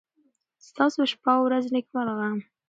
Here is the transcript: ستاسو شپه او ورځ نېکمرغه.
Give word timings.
ستاسو 0.67 0.99
شپه 1.11 1.31
او 1.35 1.41
ورځ 1.47 1.65
نېکمرغه. 1.75 2.29